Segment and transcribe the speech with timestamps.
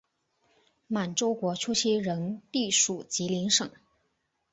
[0.87, 3.69] 满洲国初期仍隶属吉林省。